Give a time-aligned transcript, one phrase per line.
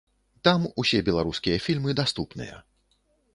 [0.47, 2.55] Там ўсе беларускія фільмы даступныя.